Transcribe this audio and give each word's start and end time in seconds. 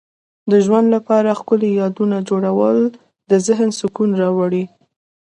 د 0.51 0.53
ژوند 0.65 0.87
لپاره 0.95 1.37
ښکلي 1.39 1.69
یادونه 1.81 2.17
جوړول 2.29 2.77
د 3.29 3.31
ذهن 3.47 3.69
سکون 3.79 4.09
راوړي. 4.21 4.63